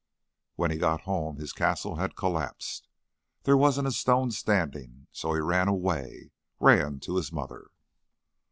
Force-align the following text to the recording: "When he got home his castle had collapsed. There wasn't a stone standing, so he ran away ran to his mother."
"When 0.55 0.71
he 0.71 0.79
got 0.79 1.01
home 1.01 1.37
his 1.37 1.53
castle 1.53 1.97
had 1.97 2.15
collapsed. 2.15 2.87
There 3.43 3.55
wasn't 3.55 3.87
a 3.87 3.91
stone 3.91 4.31
standing, 4.31 5.05
so 5.11 5.35
he 5.35 5.41
ran 5.41 5.67
away 5.67 6.31
ran 6.59 6.99
to 7.01 7.17
his 7.17 7.31
mother." 7.31 7.69